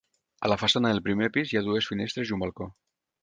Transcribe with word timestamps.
A 0.47 0.49
la 0.51 0.55
façana 0.61 0.89
del 0.93 1.01
primer 1.09 1.27
pis 1.37 1.53
hi 1.53 1.59
ha 1.61 1.63
dues 1.69 1.91
finestres 1.91 2.31
i 2.33 2.37
un 2.39 2.45
balcó. 2.47 2.73